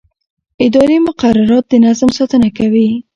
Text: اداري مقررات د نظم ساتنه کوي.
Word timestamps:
اداري 0.65 0.97
مقررات 1.07 1.65
د 1.69 1.73
نظم 1.85 2.09
ساتنه 2.17 2.49
کوي. 2.57 2.87